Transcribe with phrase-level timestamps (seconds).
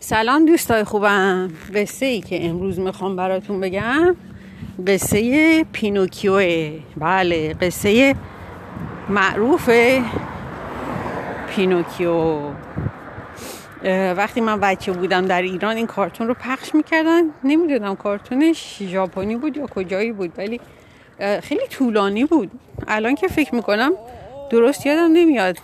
[0.00, 1.50] سلام دوستای خوبم.
[1.74, 4.16] قصه ای که امروز می‌خوام براتون بگم
[4.86, 6.70] قصه پینوکیوه.
[6.96, 8.14] بله قصه
[9.08, 9.70] معروف
[11.48, 12.38] پینوکیو.
[14.16, 17.22] وقتی من بچه بودم در ایران این کارتون رو پخش می‌کردن.
[17.44, 20.60] نمی‌دونم کارتونش ژاپنی بود یا کجایی بود ولی
[21.42, 22.50] خیلی طولانی بود.
[22.88, 23.92] الان که فکر می‌کنم
[24.50, 25.58] درست یادم نمیاد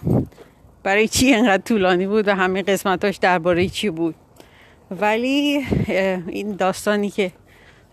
[0.82, 4.14] برای چی انقدر طولانی بود و همه قسمتاش درباره چی بود.
[5.00, 5.66] ولی
[6.28, 7.32] این داستانی که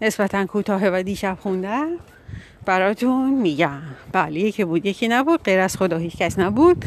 [0.02, 1.88] نسبتا کوتاه و دیشب خوندم
[2.66, 3.82] براتون میگم.
[4.12, 6.86] بله یکی بود یکی نبود غیر از خدا هیچ کس نبود.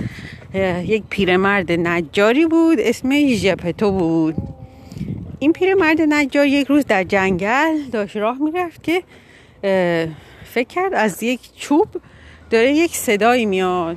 [0.85, 4.35] یک پیرمرد نجاری بود اسمش ژپتو بود.
[5.39, 9.03] این پیرمرد نجار یک روز در جنگل داشت راه می‌رفت که
[10.45, 11.89] فکر کرد از یک چوب
[12.51, 13.97] داره یک صدایی میاد.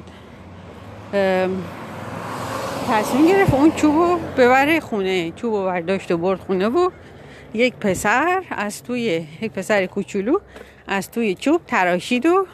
[2.90, 6.90] تصمیم گرفت اون چوب رو ببره خونه چوب رو برداشت و برد خونه و
[7.54, 10.40] یک پسر از توی یک پسر کوچولو
[10.88, 12.46] از توی چوب تراشید و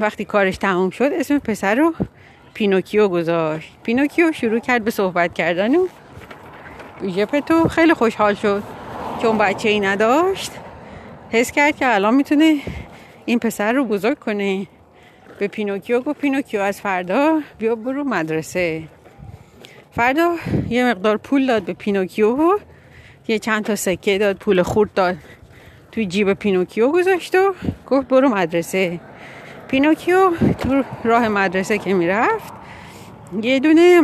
[0.00, 1.94] وقتی کارش تموم شد اسم پسر رو
[2.54, 3.72] پینوکیو گذاشت.
[3.82, 5.86] پینوکیو شروع کرد به صحبت کردن و
[7.08, 8.62] ژپتو خیلی خوشحال شد.
[9.22, 10.52] چون بچه ای نداشت
[11.30, 12.56] حس کرد که الان می‌تونه
[13.24, 14.66] این پسر رو بزرگ کنه.
[15.40, 18.82] به پینوکیو گفت پینوکیو از فردا بیا برو مدرسه.
[19.92, 20.36] فردا
[20.68, 22.58] یه مقدار پول داد به پینوکیو
[23.28, 25.16] یه چند تا سکه داد پول خورد داد
[25.92, 27.54] توی جیب پینوکیو گذاشت و
[27.86, 29.00] گفت برو مدرسه.
[29.68, 32.52] پینوکیو تو راه مدرسه که می‌رفت
[33.42, 34.02] یه دونه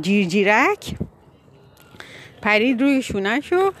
[0.00, 0.94] جیرجیرک
[2.42, 3.72] پرید روی شونش و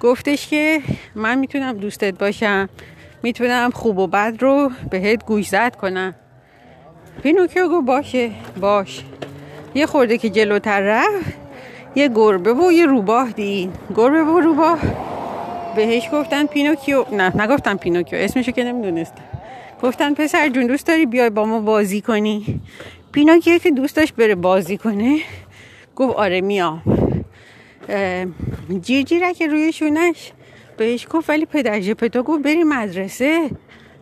[0.00, 0.82] گفتش که
[1.14, 2.68] من می‌تونم دوستت باشم.
[3.22, 6.14] می‌تونم خوب و بد رو بهت گوش زد کنم.
[7.22, 8.30] پینوکیو گفت باشه
[8.60, 9.04] باش.
[9.74, 11.38] یه خورده که جلوتر رفت
[11.94, 13.70] یه گربه و یه روباه دید.
[13.96, 14.78] گربه و روباه
[15.76, 19.14] بهش گفتن پینوکیو نه نگفتن پینوکیو اسمشو که نمی‌دونست
[19.82, 22.60] گفتن پسر جون دوست داری بیای با ما بازی کنی؟
[23.12, 25.18] پینوکیو که دوست داشت بره بازی کنه
[25.96, 26.82] گفت آره میام.
[28.80, 30.32] جیرجیره که روی شونش
[30.78, 33.50] بهش گفت ولی پدر ژپتو گفت بری مدرسه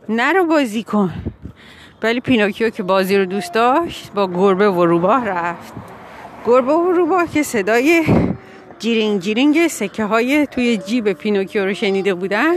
[0.08, 1.12] نرو بازی کن.
[2.02, 5.72] ولی پینوکیو که بازی رو دوست داشت با گربه و روباه رفت.
[6.46, 8.04] گربه و روباه که صدای
[8.78, 12.54] جیرینگ جیرینگ سکه های توی جیب پینوکیو رو شنیده بودن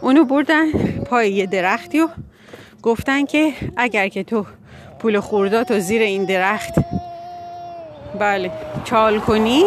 [0.00, 0.72] اونو بردن
[1.10, 2.08] پای یه درختی و
[2.82, 4.46] گفتن که اگر که تو
[4.98, 6.74] پول خورداتو زیر این درخت
[8.18, 8.50] بله
[8.84, 9.64] چال کنی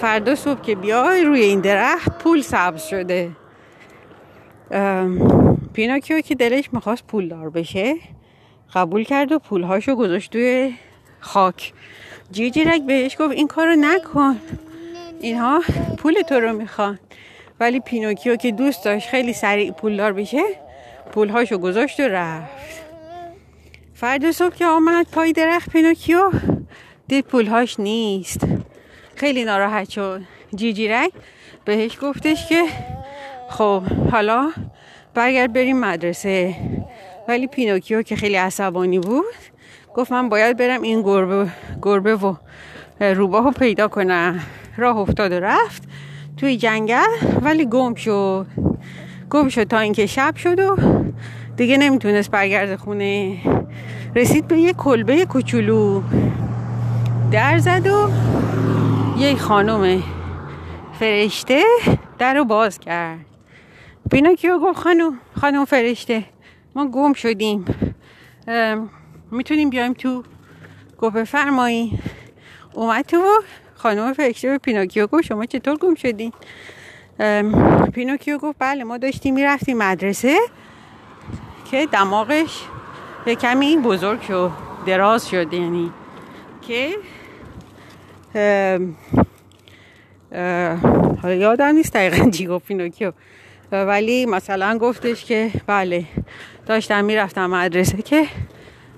[0.00, 3.30] فردا صبح که بیای روی این درخت پول سبز شده.
[5.72, 7.94] پیناکیو که دلش می‌خواست پول دار بشه
[8.74, 10.74] قبول کرد و پولهاشو گذاشت توی
[11.20, 11.72] خاک.
[12.30, 14.36] جیجیرک بهش گفت این کارو نکن.
[15.20, 15.62] اینها
[15.98, 16.98] پول تو رو می‌خوان.
[17.60, 20.42] ولی پینوکیو که دوست داشت خیلی سریع پولدار بشه
[21.12, 22.82] پولهاشو گذاشت و رفت.
[23.94, 26.30] فردا صبح که آمد پای درخت پینوکیو
[27.08, 28.40] دید پولهاش نیست.
[29.18, 30.20] خیلی ناراحت شد.
[30.54, 31.10] جیجیرک
[31.64, 32.64] بهش گفتش که
[33.50, 34.50] خب حالا
[35.14, 36.54] برگرد بریم مدرسه.
[37.28, 39.24] ولی پینوکیو که خیلی عصبانی بود
[39.94, 41.48] گفت من باید برم این گربه,
[41.82, 42.34] گربه و
[43.00, 44.40] روباه رو پیدا کنم.
[44.76, 45.82] راه افتاد و رفت
[46.36, 47.08] توی جنگل
[47.40, 48.46] ولی گم شد.
[49.30, 50.76] گم شد تا اینکه شب شد و
[51.56, 53.36] دیگه نمی‌تونست برگرد خونه.
[54.16, 56.02] رسید به یه کلبه کوچولو.
[57.32, 58.08] در زد و
[59.18, 60.02] یه خانم
[60.98, 61.62] فرشته
[62.18, 63.18] در رو باز کرد.
[64.10, 66.24] پینوکیو گفت خانم خانم فرشته
[66.74, 67.64] ما گم شدیم.
[69.30, 70.22] می‌تونیم بیایم تو
[70.98, 71.98] گفت بفرمایین
[72.74, 73.42] اومد تو
[73.74, 76.32] خانم فرشته به پینوکیو گفت شما چطور گم شدین؟
[77.92, 80.36] پینوکیو گفت بله ما داشتیم می‌رفتیم مدرسه
[81.70, 82.64] که دماغش
[83.26, 84.50] یه کمی بزرگ شد
[84.86, 85.92] دراز شد یعنی
[86.62, 86.96] که
[91.22, 93.12] حالا یادم نیست دقیقا چی گفت پینوکیو.
[93.72, 96.04] ولی مثلا گفتش که بله
[96.66, 98.26] داشتم می‌رفتم مدرسه که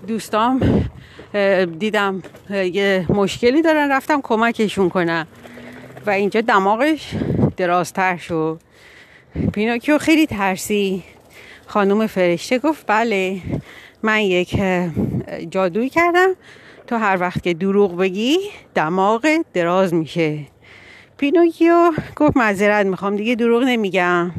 [0.07, 0.61] دوستام
[1.79, 5.27] دیدم یه مشکلی دارن رفتم کمکشون کنم.
[6.07, 7.15] و اینجا دماغش
[7.57, 8.61] درازتر شد.
[9.53, 11.03] پینوکیو خیلی ترسید.
[11.67, 13.41] خانوم فرشته گفت بله
[14.03, 14.63] من یک
[15.51, 16.29] جادویی کردم.
[16.91, 18.39] تو هر وقت که دروغ بگی
[18.75, 20.39] دماغت دراز میشه.
[21.17, 24.31] پینوکیو گفت معذرت می‌خوام دیگه دروغ نمیگم.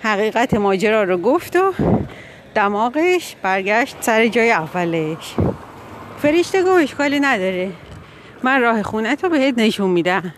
[0.00, 1.72] حقیقت ماجرا رو گفت و
[2.54, 5.34] دماغش برگشت سر جای اولش.
[6.18, 7.70] فرشته گفت اشکالی نداره.
[8.42, 10.34] من راه خونه تو بهت نشون میدم.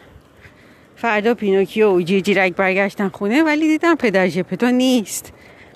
[0.97, 5.33] فردا پینوکیو و جیجیرک برگشتن خونه ولی دیدن پدر جپتو نیست.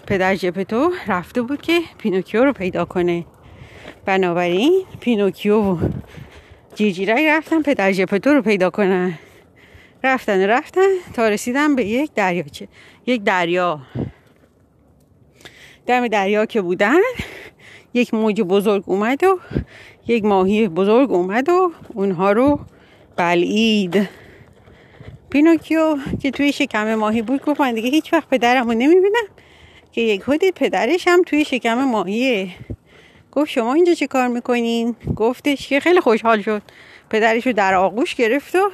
[0.06, 3.24] پدر جپتو رفته بود که پینوکیو رو پیدا کنه.
[4.04, 5.78] بنابراین پینوکیو و
[6.74, 9.18] جیجیرک رفتن پدر جپتو رو پیدا کنن.
[10.04, 12.68] رفتن رفتن تا رسیدن به یک دریاچه
[13.06, 13.80] یک دریا.
[15.86, 17.00] دم دریا که بودن
[17.94, 19.38] یک موج بزرگ اومد و
[20.06, 22.60] یک ماهی بزرگ اومد و اونها رو
[23.16, 24.08] بلعید.
[25.30, 29.24] پینوکیو که توی شکم ماهی بود گفت من دیگه هیچ وقت پدرم رو نمی‌بینم
[29.92, 32.48] که یک خودی پدرش هم توی شکم ماهیه.
[33.32, 36.62] گفت شما اینجا چه کار می‌کنین؟ گفتش که خیلی خوشحال شد.
[37.10, 38.70] پدرش رو در آغوش گرفت و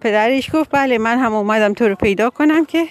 [0.00, 2.86] پدرش گفت بله من هم اومدم تو رو پیدا کنم که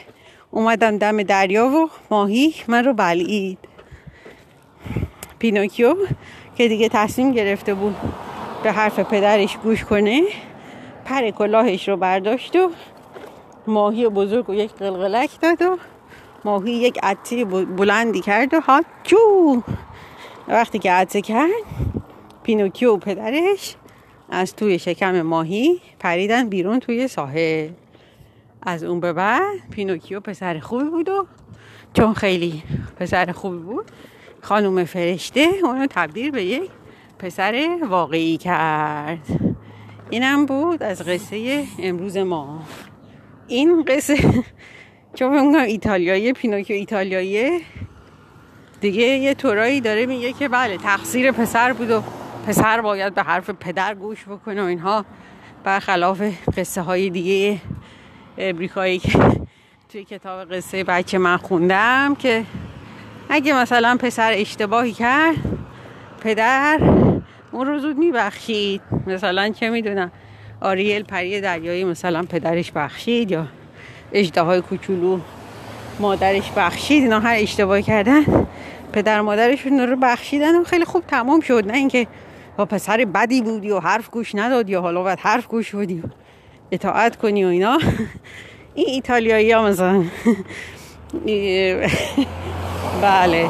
[0.51, 3.57] اومدم دم دریا و ماهی من رو بلعید.
[5.39, 5.95] پینوکیو
[6.55, 7.95] که دیگه تصمیم گرفته بود
[8.63, 10.21] به حرف پدرش گوش کنه
[11.05, 12.71] پر کلاهش رو برداشت و
[13.67, 15.77] ماهی بزرگ و یک قلقلک داد و
[16.45, 19.61] ماهی یک عطی بلندی کرد و ها جو
[20.47, 21.49] وقتی که عطسه کرد
[22.43, 23.75] پینوکیو و پدرش
[24.29, 27.69] از توی شکم ماهی پریدن بیرون توی ساحل.
[28.61, 31.27] از اون به بعد پینوکیو پسر خوبی بود و
[31.93, 32.63] چون خیلی
[32.99, 33.85] پسر خوبی بود
[34.41, 36.69] خانوم فرشته اونو تبدیل به یک
[37.19, 39.27] پسر واقعی کرد.
[40.09, 42.61] اینم بود از قصه امروز ما.
[43.47, 44.17] این قصه
[45.15, 47.61] چون ایتالیایی پینوکیو ایتالیایی
[48.83, 52.03] دیگه یه طورایی داره میگه که بله تقصیر پسر بود و
[52.47, 55.05] پسر باید به حرف پدر گوش بکنه و اینها.
[55.63, 56.21] برخلاف
[56.57, 57.61] قصه های دیگه
[58.37, 59.19] امریکایی که
[59.91, 62.45] توی کتاب قصه بچه من خوندم که
[63.29, 65.35] اگه مثلا پسر اشتباهی کرد
[66.23, 66.79] پدر
[67.51, 68.81] اون رو زود میبخشید.
[69.07, 70.11] مثلا چه می‌دونم
[70.61, 73.47] آریل پری دریایی مثلا پدرش بخشید یا
[74.13, 75.19] اجده های کوچولو
[75.99, 78.47] مادرش بخشید اینا هر اشتباهی کردن.
[78.93, 81.63] پدر مادرشون رو بخشیدن و خیلی خوب تمام شد.
[81.67, 82.07] نه اینکه
[82.57, 86.07] با پسر بدی بودی و حرف گوش ندادی و حالا باید حرف گوش بودی و
[86.71, 87.79] اطاعت کنی و اینا.
[88.75, 90.03] این ایتالیایی ها مثلا.
[93.01, 93.49] بله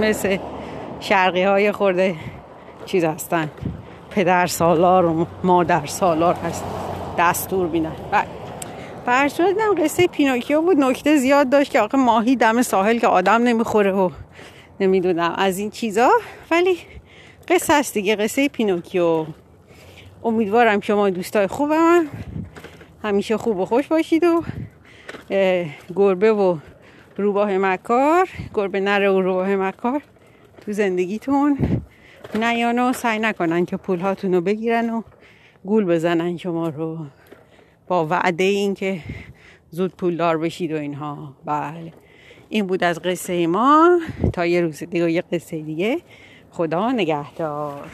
[0.00, 0.38] مثل
[1.00, 2.14] شرقی های خورده
[2.86, 3.50] چیز هستن.
[4.10, 6.64] پدر سالار و مادر سالار هست.
[7.18, 7.92] دستور بینن
[9.06, 9.28] بله.
[9.28, 10.76] دیدم قصه پینوکیو بود.
[10.78, 14.10] نکته زیاد داشت که آقا ماهی دم ساحل که آدم نمی‌خوره و
[14.80, 15.34] نمی‌دونم.
[15.38, 16.10] از این چیزا.
[16.50, 16.76] ولی
[17.48, 18.16] قصه هست دیگه.
[18.16, 19.26] قصه پینوکیو.
[20.24, 22.06] امیدوارم شما دوستای خوبم
[23.02, 24.42] همیشه خوب و خوش باشید و
[25.96, 26.58] گربه و
[27.16, 28.28] روباه مکار.
[28.54, 30.02] گربه نره و روباه مکار
[30.60, 31.58] تو زندگیتون
[32.34, 35.02] نیان و سعی نکنن که پول هاتون رو بگیرن و
[35.64, 36.98] گول بزنن شما رو.
[37.88, 39.00] با وعده این که
[39.70, 41.36] زود پولدار بشید و اینها.
[41.44, 41.92] بله.
[42.54, 44.00] این بود از قصه ما.
[44.32, 46.00] تا یه روز دیگه یه قصه دیگه.
[46.50, 47.86] خدا نگهدار.